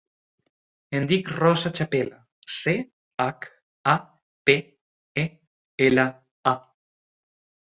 Em 0.99 1.03
dic 1.11 1.27
Rosa 1.33 1.71
Chapela: 1.79 2.17
ce, 2.53 2.73
hac, 3.27 3.47
a, 3.93 3.95
pe, 4.51 4.57
e, 5.27 5.27
ela, 5.91 6.09
a. 6.55 6.57